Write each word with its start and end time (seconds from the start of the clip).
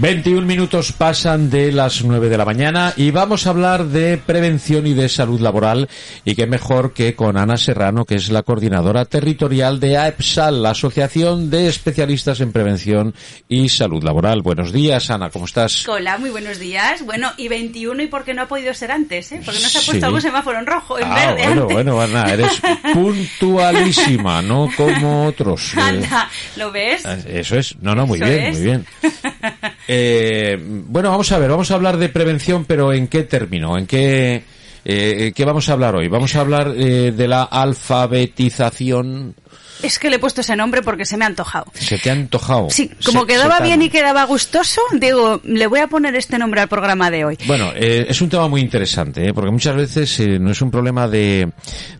21 0.00 0.46
minutos 0.46 0.92
pasan 0.92 1.50
de 1.50 1.72
las 1.72 2.04
9 2.04 2.28
de 2.28 2.38
la 2.38 2.44
mañana 2.44 2.92
y 2.96 3.10
vamos 3.10 3.46
a 3.46 3.50
hablar 3.50 3.86
de 3.86 4.16
prevención 4.16 4.86
y 4.86 4.94
de 4.94 5.08
salud 5.08 5.40
laboral 5.40 5.88
y 6.24 6.36
qué 6.36 6.46
mejor 6.46 6.92
que 6.92 7.16
con 7.16 7.36
Ana 7.36 7.56
Serrano, 7.56 8.04
que 8.04 8.14
es 8.14 8.30
la 8.30 8.44
coordinadora 8.44 9.06
territorial 9.06 9.80
de 9.80 9.96
AEPSAL, 9.96 10.62
la 10.62 10.70
Asociación 10.70 11.50
de 11.50 11.66
Especialistas 11.66 12.40
en 12.40 12.52
Prevención 12.52 13.12
y 13.48 13.70
Salud 13.70 14.04
Laboral. 14.04 14.40
Buenos 14.42 14.72
días, 14.72 15.10
Ana, 15.10 15.30
¿cómo 15.30 15.46
estás? 15.46 15.88
Hola, 15.88 16.16
muy 16.16 16.30
buenos 16.30 16.60
días. 16.60 17.04
Bueno, 17.04 17.32
y 17.36 17.48
21 17.48 18.00
y 18.04 18.06
por 18.06 18.22
qué 18.22 18.34
no 18.34 18.42
ha 18.42 18.46
podido 18.46 18.72
ser 18.74 18.92
antes, 18.92 19.32
¿eh? 19.32 19.42
Porque 19.44 19.60
no 19.60 19.68
se 19.68 19.78
ha 19.78 19.82
puesto 19.82 20.06
algún 20.06 20.22
semáforo 20.22 20.60
en 20.60 20.66
rojo, 20.66 20.96
en 20.96 21.08
ah, 21.10 21.14
verde 21.14 21.42
bueno, 21.42 21.62
antes. 21.62 21.74
Bueno, 21.74 22.00
Ana, 22.00 22.32
eres 22.32 22.62
puntualísima, 22.94 24.42
no 24.42 24.68
como 24.76 25.26
otros. 25.26 25.76
Anda, 25.76 26.30
¿lo 26.54 26.70
ves? 26.70 27.04
Eso 27.26 27.58
es. 27.58 27.74
No, 27.80 27.96
no, 27.96 28.06
muy 28.06 28.18
Eso 28.18 28.28
bien, 28.28 28.42
es. 28.44 28.56
muy 28.56 28.64
bien. 28.64 28.86
Eh, 29.88 30.56
bueno, 30.60 31.10
vamos 31.10 31.32
a 31.32 31.38
ver, 31.38 31.48
vamos 31.50 31.70
a 31.70 31.74
hablar 31.74 31.96
de 31.96 32.10
prevención, 32.10 32.64
pero 32.66 32.92
¿en 32.92 33.08
qué 33.08 33.22
término? 33.22 33.78
¿En 33.78 33.86
qué, 33.86 34.42
eh, 34.84 35.32
qué 35.34 35.44
vamos 35.46 35.68
a 35.68 35.72
hablar 35.72 35.96
hoy? 35.96 36.08
Vamos 36.08 36.36
a 36.36 36.40
hablar 36.40 36.74
eh, 36.76 37.10
de 37.16 37.26
la 37.28 37.44
alfabetización. 37.44 39.34
Es 39.80 40.00
que 40.00 40.10
le 40.10 40.16
he 40.16 40.18
puesto 40.18 40.40
ese 40.40 40.56
nombre 40.56 40.82
porque 40.82 41.04
se 41.06 41.16
me 41.16 41.24
ha 41.24 41.28
antojado. 41.28 41.66
¿Se 41.72 41.98
te 41.98 42.10
ha 42.10 42.12
antojado? 42.12 42.66
Sí, 42.68 42.90
como 43.06 43.20
Se- 43.20 43.26
quedaba 43.28 43.60
bien 43.60 43.80
y 43.80 43.88
quedaba 43.88 44.24
gustoso, 44.24 44.80
digo, 44.98 45.40
le 45.44 45.68
voy 45.68 45.78
a 45.78 45.86
poner 45.86 46.16
este 46.16 46.36
nombre 46.36 46.60
al 46.60 46.66
programa 46.68 47.12
de 47.12 47.24
hoy. 47.24 47.38
Bueno, 47.46 47.70
eh, 47.76 48.04
es 48.08 48.20
un 48.20 48.28
tema 48.28 48.48
muy 48.48 48.60
interesante, 48.60 49.28
¿eh? 49.28 49.32
porque 49.32 49.52
muchas 49.52 49.76
veces 49.76 50.18
eh, 50.18 50.40
no 50.40 50.50
es 50.50 50.60
un 50.62 50.72
problema 50.72 51.06
de, 51.06 51.52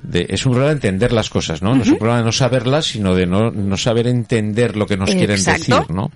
de- 0.03 0.27
es 0.29 0.45
un 0.45 0.53
problema 0.55 0.71
de 0.71 0.75
entender 0.75 1.13
las 1.13 1.31
cosas, 1.31 1.63
¿no? 1.63 1.73
No 1.77 1.83
es 1.85 1.89
un 1.89 1.99
problema 1.99 2.19
de 2.19 2.25
no 2.25 2.33
saberlas, 2.33 2.85
sino 2.87 3.15
de 3.15 3.27
no, 3.27 3.53
no 3.53 3.77
saber 3.77 4.09
entender 4.09 4.77
lo 4.77 4.85
que 4.85 4.97
nos 4.97 5.11
quieren 5.11 5.37
decir, 5.45 5.77
¿no? 5.91 6.11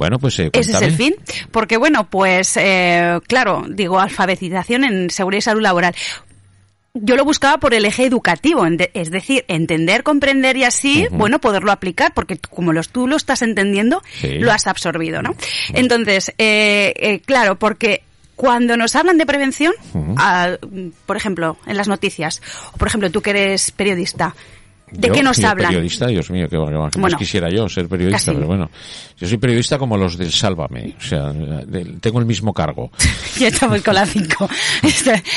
Bueno, 0.00 0.18
pues 0.18 0.38
eh, 0.38 0.48
Ese 0.54 0.72
es 0.72 0.80
el 0.80 0.92
fin. 0.96 1.14
Porque 1.50 1.76
bueno, 1.76 2.08
pues 2.08 2.56
eh, 2.56 3.20
claro, 3.28 3.66
digo, 3.68 4.00
alfabetización 4.00 4.84
en 4.84 5.10
seguridad 5.10 5.40
y 5.40 5.42
salud 5.42 5.60
laboral. 5.60 5.94
Yo 6.94 7.16
lo 7.16 7.24
buscaba 7.26 7.58
por 7.58 7.74
el 7.74 7.84
eje 7.84 8.06
educativo, 8.06 8.66
es 8.94 9.10
decir, 9.10 9.44
entender, 9.46 10.02
comprender 10.02 10.56
y 10.56 10.64
así, 10.64 11.06
bueno, 11.10 11.38
poderlo 11.38 11.70
aplicar, 11.70 12.14
porque 12.14 12.38
como 12.38 12.72
los, 12.72 12.88
tú 12.88 13.06
lo 13.06 13.16
estás 13.16 13.42
entendiendo, 13.42 14.02
Sí. 14.22 14.38
lo 14.38 14.50
has 14.52 14.66
absorbido, 14.66 15.20
¿no? 15.20 15.36
Entonces, 15.74 16.32
eh, 16.38 16.94
eh, 16.96 17.20
claro, 17.20 17.58
porque 17.58 18.02
cuando 18.36 18.78
nos 18.78 18.96
hablan 18.96 19.18
de 19.18 19.26
prevención, 19.26 19.74
por 21.04 21.16
ejemplo, 21.18 21.58
en 21.66 21.76
las 21.76 21.88
noticias, 21.88 22.40
o 22.72 22.78
por 22.78 22.88
ejemplo, 22.88 23.10
tú 23.10 23.20
que 23.20 23.30
eres 23.30 23.70
periodista, 23.70 24.34
¿de 24.92 25.08
Yo, 25.08 25.14
qué 25.14 25.22
nos 25.22 25.42
hablan? 25.44 25.68
periodista, 25.68 26.06
Dios 26.06 26.30
mío, 26.30 26.46
qué, 26.48 26.56
qué 26.56 26.76
más 26.78 26.92
Bueno, 26.96 27.16
quisiera 27.18 27.48
yo 27.50 27.68
ser 27.68 27.88
periodista, 27.88 28.18
casi. 28.18 28.30
pero 28.32 28.46
bueno. 28.46 28.70
Yo 29.18 29.26
soy 29.28 29.38
periodista 29.38 29.78
como 29.78 29.96
los 29.96 30.16
del 30.16 30.32
Sálvame, 30.32 30.94
o 30.98 31.00
sea, 31.02 31.32
del- 31.32 32.00
tengo 32.00 32.18
el 32.20 32.26
mismo 32.26 32.52
cargo. 32.52 32.90
Ya 33.38 33.48
estamos 33.48 33.80
con 33.82 33.94
la 33.94 34.04
5. 34.06 34.48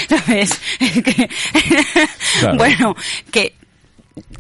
¿Sabes? 0.10 0.60
Que- 0.80 1.30
Claro. 2.40 2.58
Bueno, 2.58 2.96
que 3.32 3.56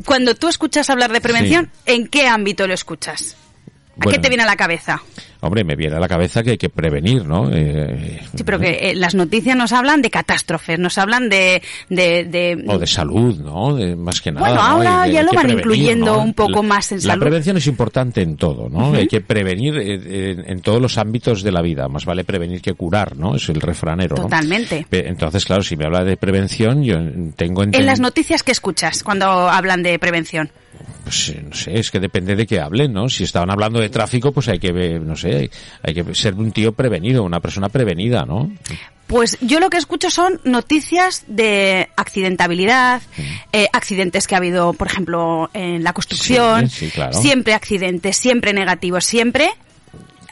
cuando 0.05 0.35
tú 0.35 0.47
escuchas 0.49 0.89
hablar 0.89 1.11
de 1.11 1.21
prevención, 1.21 1.69
¿en 1.85 2.07
qué 2.07 2.27
ámbito 2.27 2.67
lo 2.67 2.73
escuchas? 2.73 3.35
¿A 3.35 3.93
Bueno. 3.97 4.11
qué 4.11 4.19
te 4.21 4.29
viene 4.29 4.43
a 4.43 4.47
la 4.47 4.55
cabeza? 4.55 5.01
Hombre, 5.45 5.63
me 5.63 5.75
viene 5.75 5.95
a 5.95 5.99
la 5.99 6.07
cabeza 6.07 6.41
que 6.41 6.51
hay 6.51 6.57
que 6.57 6.69
prevenir, 6.69 7.25
¿no? 7.25 7.49
Eh, 7.51 8.21
Sí, 8.35 8.43
pero 8.43 8.59
que 8.59 8.89
eh, 8.91 8.95
las 8.95 9.13
noticias 9.13 9.55
nos 9.57 9.71
hablan 9.73 10.01
de 10.01 10.09
catástrofes, 10.09 10.79
nos 10.79 10.97
hablan 10.97 11.27
de... 11.29 11.61
de, 11.89 12.23
de- 12.23 12.63
O 12.67 12.79
de 12.79 12.87
salud, 12.87 13.39
¿no? 13.39 13.75
De- 13.75 13.95
más 13.95 14.21
que 14.21 14.31
nada. 14.31 14.47
Bueno, 14.47 14.55
¿no? 14.55 14.61
ahora 14.67 15.07
ya 15.07 15.21
lo 15.21 15.31
van 15.33 15.43
prevenir, 15.45 15.59
incluyendo 15.59 16.05
¿no? 16.15 16.21
un 16.23 16.33
poco 16.33 16.61
La- 16.61 16.69
más 16.69 16.91
en 16.91 16.97
La 16.99 17.01
salud. 17.03 17.21
prevención 17.21 17.57
es 17.57 17.67
importante 17.67 18.21
en 18.21 18.37
todo, 18.37 18.69
¿no? 18.69 18.93
Hay 18.93 19.07
que 19.07 19.21
prevenir 19.21 19.75
eh, 19.77 20.31
en, 20.31 20.49
en 20.49 20.61
todos 20.61 20.81
los 20.81 20.97
ámbitos 20.97 21.43
de 21.43 21.51
la 21.51 21.61
vida. 21.61 21.87
Más 21.89 22.05
vale 22.05 22.23
prevenir 22.23 22.61
que 22.61 22.73
curar, 22.73 23.17
¿no? 23.17 23.35
Es 23.35 23.49
el 23.49 23.59
refranero, 23.61 24.15
¿no? 24.15 24.23
Totalmente. 24.23 24.85
Entonces, 24.91 25.43
claro, 25.45 25.61
si 25.63 25.75
me 25.75 25.85
habla 25.85 26.03
de 26.03 26.15
prevención, 26.17 26.83
yo 26.83 26.97
tengo 27.35 27.63
En 27.63 27.71
enten- 27.73 27.83
las 27.85 27.99
noticias 27.99 28.43
que 28.43 28.51
escuchas 28.53 29.03
cuando 29.03 29.25
hablan 29.49 29.83
de 29.83 29.99
prevención. 29.99 30.49
Pues 31.03 31.29
eh, 31.29 31.43
no 31.47 31.53
sé, 31.55 31.77
es 31.77 31.91
que 31.91 31.99
depende 31.99 32.35
de 32.35 32.47
qué 32.47 32.59
hablen, 32.59 32.93
¿no? 32.93 33.09
Si 33.09 33.23
estaban 33.23 33.49
hablando 33.49 33.79
de 33.79 33.89
tráfico, 33.89 34.31
pues 34.31 34.47
hay 34.47 34.59
que 34.59 34.71
ver, 34.71 35.01
no 35.01 35.15
sé, 35.15 35.35
hay, 35.35 35.51
hay 35.83 35.93
que 35.93 36.15
ser 36.15 36.33
un 36.35 36.51
tío 36.51 36.71
prevenido, 36.71 37.23
una 37.23 37.39
persona 37.39 37.69
prevenida, 37.69 38.25
¿no? 38.25 38.51
Pues 39.07 39.37
yo 39.41 39.59
lo 39.59 39.69
que 39.69 39.77
escucho 39.77 40.09
son 40.09 40.39
noticias 40.45 41.25
de 41.27 41.89
accidentabilidad, 41.97 43.01
eh, 43.51 43.67
accidentes 43.73 44.27
que 44.27 44.35
ha 44.35 44.37
habido, 44.37 44.73
por 44.73 44.87
ejemplo, 44.87 45.49
en 45.53 45.83
la 45.83 45.93
construcción, 45.93 46.69
Sí, 46.69 46.85
sí, 46.85 46.91
claro. 46.91 47.13
siempre 47.13 47.53
accidentes, 47.53 48.15
siempre 48.17 48.53
negativos, 48.53 49.03
siempre, 49.03 49.51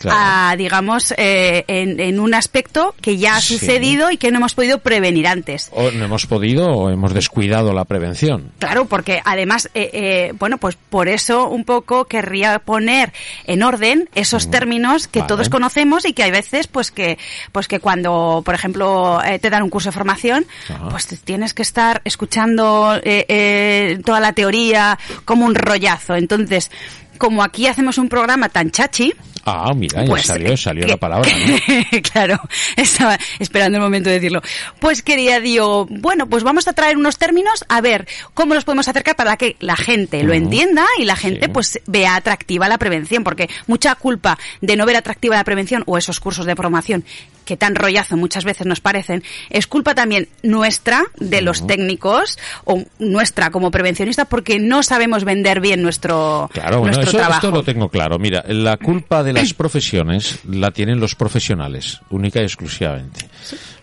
Claro. 0.02 0.18
a, 0.20 0.56
digamos, 0.58 1.14
eh, 1.18 1.64
en, 1.68 2.00
en 2.00 2.20
un 2.20 2.34
aspecto 2.34 2.96
que 3.02 3.18
ya 3.18 3.36
ha 3.38 3.42
Sí. 3.42 3.58
sucedido 3.58 4.12
y 4.12 4.18
que 4.18 4.32
no 4.32 4.38
hemos 4.38 4.54
podido 4.56 4.80
prevenir 4.80 5.28
antes. 5.28 5.70
O 5.74 5.92
no 5.92 6.06
hemos 6.06 6.26
podido 6.26 6.68
o 6.68 6.90
hemos 6.90 7.14
descuidado 7.14 7.74
la 7.74 7.86
prevención. 7.86 8.52
Claro, 8.60 8.86
porque 8.86 9.22
además, 9.24 9.70
eh, 9.74 9.90
eh, 9.94 10.34
bueno, 10.40 10.58
pues 10.58 10.76
por 10.90 11.08
eso 11.08 11.48
un 11.50 11.64
poco 11.66 12.06
querría 12.06 12.60
poner 12.60 13.14
en 13.46 13.64
orden 13.64 14.10
esos 14.16 14.50
términos 14.50 15.08
que 15.08 15.20
Vale. 15.20 15.28
todos 15.28 15.50
conocemos 15.50 16.06
y 16.06 16.14
que 16.14 16.24
hay 16.24 16.32
veces, 16.32 16.68
pues 16.68 16.92
que, 16.92 17.18
pues 17.52 17.68
que 17.68 17.80
cuando, 17.80 18.42
por 18.46 18.56
ejemplo, 18.56 19.22
eh, 19.24 19.40
te 19.40 19.50
dan 19.50 19.64
un 19.64 19.70
curso 19.70 19.90
de 19.90 19.94
formación, 19.94 20.46
Ajá. 20.70 20.90
pues 20.90 21.08
tienes 21.24 21.54
que 21.54 21.62
estar 21.62 22.02
escuchando 22.06 22.96
eh, 23.04 23.26
eh, 23.28 24.00
toda 24.06 24.20
la 24.20 24.34
teoría 24.34 24.98
como 25.26 25.46
un 25.46 25.56
rollazo. 25.56 26.16
Entonces, 26.16 26.72
como 27.18 27.44
aquí 27.44 27.68
hacemos 27.68 27.98
un 27.98 28.10
programa 28.10 28.50
tan 28.50 28.72
chachi, 28.72 29.14
Ah, 29.46 29.72
mira, 29.75 30.02
ya 30.03 30.07
pues, 30.07 30.25
salió, 30.25 30.56
salió 30.56 30.85
que- 30.85 30.91
la 30.91 30.97
palabra, 30.97 31.29
¿no? 31.47 32.02
claro, 32.13 32.40
estaba 32.75 33.18
esperando 33.40 33.78
el 33.78 33.84
momento 33.84 34.09
de 34.09 34.16
decirlo. 34.16 34.41
Pues 34.79 35.02
quería, 35.02 35.40
digo, 35.40 35.88
bueno, 35.90 36.28
pues 36.28 36.44
vamos 36.44 36.68
a 36.68 36.74
traer 36.74 36.97
unos 36.97 37.18
términos 37.18 37.66
a 37.69 37.81
ver 37.81 38.07
cómo 38.34 38.53
los 38.53 38.63
podemos 38.66 38.88
acercar 38.88 39.16
para 39.16 39.38
que 39.38 39.56
la 39.59 39.75
gente 39.75 40.24
lo 40.24 40.34
entienda 40.34 40.85
y 41.00 41.06
la 41.06 41.16
gente 41.16 41.46
Sí. 41.46 41.52
pues 41.52 41.79
vea 41.88 42.16
atractiva 42.16 42.68
la 42.68 42.78
prevención, 42.78 43.24
porque 43.24 43.50
mucha 43.68 43.96
culpa 43.96 44.38
de 44.62 44.75
no 44.75 44.85
ver 44.85 44.96
atractiva 44.97 45.35
la 45.35 45.44
prevención 45.44 45.84
o 45.88 45.97
esos 45.97 46.19
cursos 46.19 46.46
de 46.46 46.56
formación 46.56 47.03
que 47.46 47.57
tan 47.57 47.75
rollazo 47.75 48.18
muchas 48.18 48.44
veces 48.44 48.68
nos 48.68 48.81
parecen, 48.81 49.24
es 49.50 49.68
culpa 49.68 49.96
también 49.96 50.28
nuestra, 50.44 51.03
de 51.18 51.41
los 51.41 51.66
técnicos, 51.68 52.38
o 52.66 52.84
nuestra 53.00 53.50
como 53.52 53.72
prevencionista, 53.72 54.25
porque 54.25 54.59
no 54.59 54.84
sabemos 54.84 55.24
vender 55.24 55.59
bien 55.59 55.81
nuestro, 55.81 56.50
Claro, 56.53 56.79
bueno, 56.79 57.00
eso, 57.02 57.12
trabajo. 57.12 57.34
esto 57.47 57.52
lo 57.52 57.63
tengo 57.63 57.90
claro. 57.90 58.19
Mira, 58.19 58.44
la 58.47 58.78
culpa 58.78 59.24
de 59.24 59.34
las 59.34 59.53
profesiones 59.53 60.40
la 60.50 60.72
tienen 60.72 61.00
los 61.00 61.16
profesionales, 61.16 62.00
única 62.09 62.40
y 62.41 62.44
exclusivamente. 62.44 63.28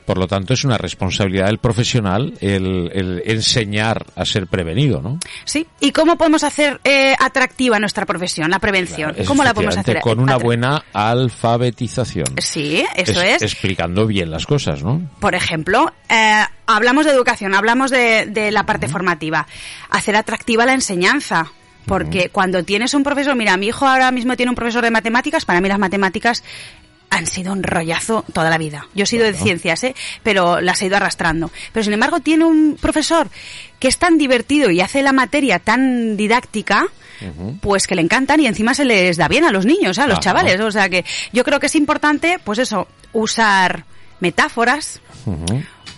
Por 0.08 0.16
lo 0.16 0.26
tanto, 0.26 0.54
es 0.54 0.64
una 0.64 0.78
responsabilidad 0.78 1.48
del 1.48 1.58
profesional 1.58 2.32
el, 2.40 2.90
el 2.94 3.22
enseñar 3.26 4.06
a 4.16 4.24
ser 4.24 4.46
prevenido, 4.46 5.02
¿no? 5.02 5.18
Sí. 5.44 5.66
¿Y 5.80 5.92
cómo 5.92 6.16
podemos 6.16 6.44
hacer 6.44 6.80
eh, 6.82 7.14
atractiva 7.18 7.78
nuestra 7.78 8.06
profesión, 8.06 8.50
la 8.50 8.58
prevención? 8.58 9.12
Claro, 9.12 9.28
¿Cómo 9.28 9.44
la 9.44 9.52
podemos 9.52 9.76
hacer? 9.76 10.00
Con 10.00 10.18
una 10.18 10.38
buena 10.38 10.82
alfabetización. 10.94 12.26
Sí, 12.38 12.86
eso 12.96 13.20
Es- 13.22 13.42
es. 13.42 13.42
Explicando 13.42 14.06
bien 14.06 14.30
las 14.30 14.46
cosas, 14.46 14.82
¿no? 14.82 15.02
Por 15.20 15.34
ejemplo, 15.34 15.92
eh, 16.08 16.42
hablamos 16.66 17.04
de 17.04 17.12
educación, 17.12 17.54
hablamos 17.54 17.90
de, 17.90 18.24
de 18.30 18.50
la 18.50 18.64
parte 18.64 18.88
formativa. 18.88 19.46
Hacer 19.90 20.16
atractiva 20.16 20.64
la 20.64 20.72
enseñanza. 20.72 21.52
Porque 21.84 22.28
cuando 22.28 22.62
tienes 22.64 22.92
un 22.92 23.02
profesor, 23.02 23.34
mira, 23.34 23.56
mi 23.56 23.68
hijo 23.68 23.86
ahora 23.86 24.10
mismo 24.10 24.36
tiene 24.36 24.50
un 24.50 24.56
profesor 24.56 24.84
de 24.84 24.90
matemáticas, 24.90 25.46
para 25.46 25.62
mí 25.62 25.68
las 25.70 25.78
matemáticas 25.78 26.44
han 27.10 27.26
sido 27.26 27.52
un 27.52 27.62
rollazo 27.62 28.24
toda 28.32 28.50
la 28.50 28.58
vida. 28.58 28.86
Yo 28.94 29.04
he 29.04 29.06
sido 29.06 29.24
de 29.24 29.34
ciencias, 29.34 29.82
¿eh? 29.84 29.94
pero 30.22 30.60
las 30.60 30.80
he 30.82 30.86
ido 30.86 30.96
arrastrando. 30.96 31.50
Pero 31.72 31.84
sin 31.84 31.92
embargo 31.92 32.20
tiene 32.20 32.44
un 32.44 32.76
profesor 32.80 33.28
que 33.78 33.88
es 33.88 33.98
tan 33.98 34.18
divertido 34.18 34.70
y 34.70 34.80
hace 34.80 35.02
la 35.02 35.12
materia 35.12 35.58
tan 35.58 36.16
didáctica, 36.16 36.86
pues 37.60 37.86
que 37.86 37.96
le 37.96 38.02
encantan 38.02 38.40
y 38.40 38.46
encima 38.46 38.74
se 38.74 38.84
les 38.84 39.16
da 39.16 39.28
bien 39.28 39.44
a 39.44 39.50
los 39.50 39.66
niños, 39.66 39.98
a 39.98 40.06
los 40.06 40.20
chavales. 40.20 40.60
O 40.60 40.70
sea 40.70 40.88
que 40.88 41.04
yo 41.32 41.44
creo 41.44 41.60
que 41.60 41.66
es 41.66 41.74
importante, 41.74 42.38
pues 42.42 42.58
eso, 42.58 42.88
usar 43.12 43.84
metáforas. 44.20 45.00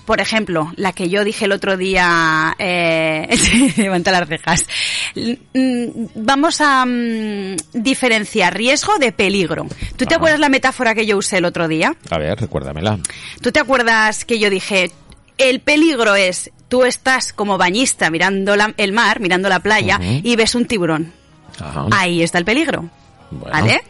Por 0.07 0.21
ejemplo, 0.21 0.73
la 0.77 0.93
que 0.93 1.09
yo 1.09 1.23
dije 1.25 1.45
el 1.45 1.53
otro 1.53 1.77
día, 1.77 2.55
eh, 2.59 3.29
levanta 3.77 4.11
las 4.11 4.29
cejas. 4.29 4.67
Mm, 5.15 6.07
Vamos 6.17 6.61
a 6.61 6.85
mm, 6.87 7.57
diferenciar 7.75 8.57
riesgo 8.57 8.99
de 8.99 9.13
peligro. 9.13 9.67
¿Tú 9.97 10.07
te 10.07 10.15
acuerdas 10.15 10.41
la 10.41 10.49
metáfora 10.49 10.95
que 10.95 11.07
yo 11.07 11.17
usé 11.17 11.39
el 11.39 11.45
otro 11.45 11.69
día? 11.69 11.95
A 12.11 12.19
ver, 12.19 12.39
recuérdamela. 12.41 12.99
¿Tú 13.41 13.53
te 13.53 13.61
acuerdas 13.61 14.25
que 14.25 14.39
yo 14.39 14.51
dije, 14.51 14.91
el 15.39 15.61
peligro 15.61 16.15
es, 16.17 16.51
tú 16.69 16.85
estás 16.85 17.33
como 17.33 17.59
bañista 17.59 18.11
mirando 18.11 18.57
la- 18.57 18.75
el 18.77 18.93
mar, 18.93 19.21
mirando 19.21 19.49
la 19.49 19.61
playa, 19.61 19.99
y 20.01 20.35
ves 20.37 20.55
un 20.55 20.67
tiburón? 20.67 21.13
Ajá. 21.61 21.87
Ahí 21.93 22.23
está 22.23 22.39
el 22.39 22.45
peligro. 22.45 22.89
Bueno. 23.31 23.53
¿Vale? 23.53 23.81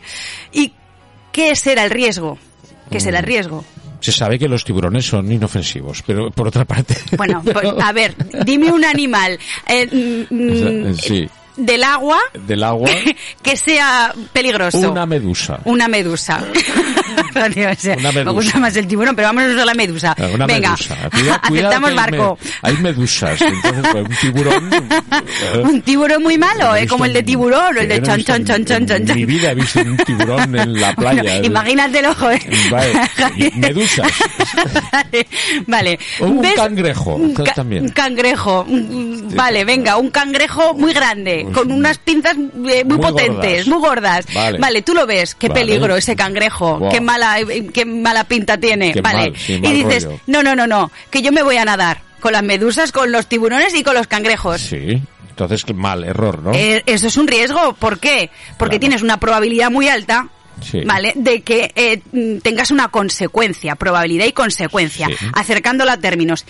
¿Y 0.53 0.73
qué 1.33 1.55
será 1.57 1.85
el 1.85 1.91
riesgo? 1.91 2.39
¿Qué 2.91 3.01
será 3.01 3.19
Mm. 3.19 3.21
el 3.23 3.27
riesgo? 3.27 3.65
Se 4.01 4.13
sabe 4.13 4.39
que 4.39 4.49
los 4.49 4.65
tiburones 4.65 5.05
son 5.07 5.31
inofensivos, 5.31 6.03
pero 6.07 6.31
por 6.31 6.49
otra 6.49 6.65
parte. 6.65 6.97
Bueno, 7.17 7.43
pues, 7.45 7.69
a 7.83 7.93
ver, 7.93 8.15
dime 8.45 8.73
un 8.73 8.85
animal. 8.85 9.39
eh, 9.69 10.27
mm, 10.31 10.91
mm, 10.91 10.95
Sí. 10.95 11.29
Del 11.57 11.85
agua, 11.85 12.19
del 12.47 12.63
agua 12.63 12.91
que 13.43 13.57
sea 13.57 14.15
peligroso. 14.33 14.91
Una 14.91 15.07
medusa. 15.07 15.59
Una 15.65 15.89
medusa. 15.89 16.47
Me 18.13 18.25
gusta 18.33 18.59
más 18.59 18.77
el 18.77 18.87
tiburón, 18.87 19.15
pero 19.15 19.29
vamos 19.29 19.45
a 19.45 19.65
la 19.65 19.75
medusa. 19.75 20.17
Una 20.33 20.47
Venga, 20.47 20.71
medusa. 20.71 20.97
aceptamos 21.43 21.95
barco. 21.95 22.39
hay 22.63 22.77
medusas, 22.79 23.41
entonces 23.41 23.83
pues, 23.93 24.05
un 24.09 24.17
tiburón... 24.17 24.71
un 25.63 25.83
tiburón 25.83 26.23
muy 26.23 26.39
malo, 26.39 26.75
¿eh? 26.75 26.87
como 26.87 27.05
el 27.05 27.13
de 27.13 27.23
tiburón, 27.23 27.77
o 27.77 27.81
el 27.81 27.89
de 27.89 28.03
chon, 28.03 28.23
chon, 28.23 28.45
chon, 28.45 28.65
chon, 28.65 28.87
chon. 28.87 29.11
En 29.11 29.17
mi 29.17 29.25
vida 29.25 29.53
he 29.53 29.55
visto 29.55 29.81
un 29.81 29.97
tiburón 29.99 30.59
en 30.59 30.81
la 30.81 30.95
playa. 30.95 31.39
imagínatelo, 31.43 32.15
joder. 32.15 32.41
Vale, 32.71 33.53
medusas. 33.57 34.11
vale. 35.67 35.99
Un 36.21 36.43
cangrejo, 36.55 37.15
un, 37.17 37.35
también. 37.55 37.85
un 37.85 37.89
cangrejo. 37.91 38.67
Vale, 38.69 39.65
venga, 39.65 39.97
un 39.97 40.11
cangrejo 40.11 40.75
muy 40.75 40.93
grande, 40.93 41.40
con 41.53 41.71
unas 41.73 41.99
pinzas 41.99 42.37
eh, 42.37 42.85
muy, 42.85 42.99
potentes, 42.99 43.67
muy 43.67 43.79
gordas. 43.79 44.27
Vale. 44.35 44.83
tú 44.83 44.95
lo 44.95 45.07
ves, 45.07 45.35
qué 45.35 45.51
peligro 45.51 45.97
ese 45.97 46.17
cangrejo, 46.17 46.89
qué 46.91 47.01
mala, 47.01 47.39
qué 47.73 47.85
mala 47.85 48.25
pinta 48.25 48.59
tiene. 48.59 48.95
vale. 49.03 49.33
y 49.49 49.73
dices, 49.73 50.09
no, 50.27 50.43
no, 50.43 50.55
no, 50.55 50.67
no, 50.67 50.91
que 51.11 51.23
yo 51.23 51.33
me 51.33 51.43
voy 51.43 51.57
a 51.57 51.65
nadar 51.65 52.03
con 52.21 52.33
las 52.33 52.43
medusas, 52.43 52.93
con 52.93 53.13
los 53.13 53.27
tiburones 53.27 53.75
y 53.75 53.83
con 53.83 53.95
los 53.95 54.07
cangrejos. 54.07 54.61
Sí. 54.61 55.03
Entonces, 55.31 55.65
mal, 55.75 56.05
error, 56.05 56.43
¿no? 56.43 56.53
Eh, 56.53 56.83
eso 56.85 57.07
es 57.07 57.17
un 57.17 57.27
riesgo. 57.27 57.73
¿Por 57.73 57.99
qué? 57.99 58.31
Porque 58.59 58.79
tienes 58.79 59.01
una 59.01 59.19
probabilidad 59.19 59.71
muy 59.71 59.89
alta 59.89 60.29
¿vale? 60.85 61.13
De 61.17 61.43
que 61.43 61.73
eh, 61.75 62.01
tengas 62.43 62.71
una 62.71 62.89
consecuencia, 62.89 63.75
probabilidad 63.77 64.27
y 64.27 64.33
consecuencia, 64.33 65.09
acercándola 65.33 65.95
a 65.95 65.97
términos 65.99 66.45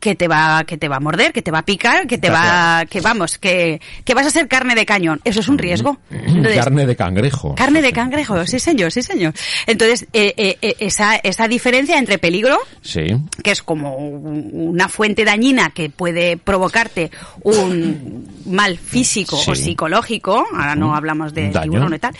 que 0.00 0.14
te 0.14 0.28
va 0.28 0.64
que 0.64 0.76
te 0.76 0.88
va 0.88 0.96
a 0.96 1.00
morder, 1.00 1.32
que 1.32 1.42
te 1.42 1.50
va 1.50 1.58
a 1.58 1.64
picar, 1.64 2.06
que 2.06 2.18
te 2.18 2.30
va 2.30 2.84
que 2.88 3.00
vamos, 3.00 3.38
que, 3.38 3.80
que 4.04 4.14
vas 4.14 4.26
a 4.26 4.30
ser 4.30 4.48
carne 4.48 4.74
de 4.74 4.86
cañón. 4.86 5.20
Eso 5.24 5.40
es 5.40 5.48
un 5.48 5.58
riesgo. 5.58 5.98
carne 6.54 6.86
de 6.86 6.96
cangrejo. 6.96 7.54
Carne 7.54 7.82
de 7.82 7.92
cangrejo, 7.92 8.46
sí 8.46 8.58
señor, 8.58 8.92
sí 8.92 9.02
señor. 9.02 9.34
Entonces, 9.66 10.06
eh, 10.12 10.34
eh, 10.36 10.58
eh, 10.62 10.76
esa, 10.80 11.16
esa 11.16 11.48
diferencia 11.48 11.98
entre 11.98 12.18
peligro, 12.18 12.58
sí. 12.82 13.06
que 13.42 13.50
es 13.50 13.62
como 13.62 13.96
una 13.96 14.88
fuente 14.88 15.24
dañina 15.24 15.70
que 15.70 15.90
puede 15.90 16.36
provocarte 16.36 17.10
un 17.42 18.28
mal 18.46 18.78
físico 18.78 19.36
o 19.46 19.54
psicológico, 19.54 20.46
ahora 20.52 20.74
no 20.74 20.94
hablamos 20.94 21.34
de 21.34 21.48
tiburón 21.48 21.94
y 21.94 21.98
tal, 21.98 22.14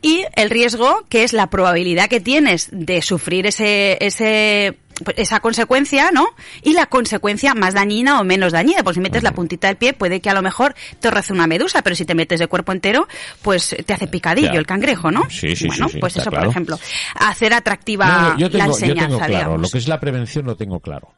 y 0.00 0.24
el 0.36 0.50
riesgo, 0.50 1.04
que 1.08 1.24
es 1.24 1.32
la 1.32 1.48
probabilidad 1.48 2.08
que 2.08 2.20
tienes 2.20 2.68
de 2.70 3.02
sufrir 3.02 3.46
ese, 3.46 3.98
ese, 4.00 4.76
esa 5.16 5.40
consecuencia, 5.40 6.10
¿no? 6.12 6.26
Y 6.62 6.72
la 6.72 6.86
consecuencia 6.86 7.54
más 7.54 7.74
dañina 7.74 8.20
o 8.20 8.24
menos 8.24 8.52
dañina. 8.52 8.82
Pues 8.82 8.94
si 8.94 9.00
metes 9.00 9.22
la 9.22 9.32
puntita 9.32 9.68
del 9.68 9.76
pie, 9.76 9.92
puede 9.92 10.20
que 10.20 10.30
a 10.30 10.34
lo 10.34 10.42
mejor 10.42 10.74
te 11.00 11.10
rece 11.10 11.32
una 11.32 11.46
medusa, 11.46 11.82
pero 11.82 11.96
si 11.96 12.04
te 12.04 12.14
metes 12.14 12.40
de 12.40 12.46
cuerpo 12.46 12.72
entero, 12.72 13.08
pues 13.42 13.76
te 13.84 13.92
hace 13.92 14.06
picadillo 14.06 14.58
el 14.58 14.66
cangrejo, 14.66 15.10
¿no? 15.10 15.28
Sí, 15.30 15.54
sí, 15.56 15.66
bueno, 15.66 15.88
sí, 15.88 15.98
pues 15.98 16.16
eso, 16.16 16.30
por 16.30 16.46
ejemplo. 16.46 16.78
Hacer 17.14 17.52
atractiva 17.52 18.36
la 18.38 18.64
enseñanza, 18.66 18.86
yo 18.86 18.94
tengo 18.94 19.18
claro. 19.18 19.58
Lo 19.58 19.68
que 19.68 19.78
es 19.78 19.88
la 19.88 20.00
prevención 20.00 20.46
lo 20.46 20.56
tengo 20.56 20.80
claro. 20.80 21.14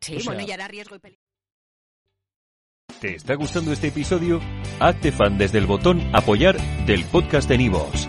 Sí, 0.00 0.18
bueno, 0.24 0.42
y 0.42 0.50
hará 0.52 0.68
riesgo 0.68 0.96
y 0.96 0.98
peligro. 0.98 1.22
¿Te 3.00 3.16
está 3.16 3.34
gustando 3.34 3.72
este 3.72 3.88
episodio? 3.88 4.40
Hazte 4.80 5.12
fan 5.12 5.36
desde 5.36 5.58
el 5.58 5.66
botón 5.66 6.00
Apoyar 6.14 6.56
del 6.86 7.04
podcast 7.04 7.48
de 7.48 7.58
Nivos. 7.58 8.08